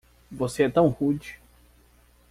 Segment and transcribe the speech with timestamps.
[0.31, 1.39] Você é tão rude!